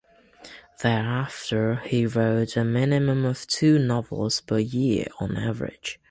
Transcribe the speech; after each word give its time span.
Thereafter, 0.81 1.75
he 1.85 2.07
wrote 2.07 2.57
a 2.57 2.63
minimum 2.65 3.23
of 3.23 3.45
two 3.45 3.77
novels 3.77 4.41
per 4.41 4.57
year, 4.57 5.05
on 5.19 5.37
average. 5.37 5.99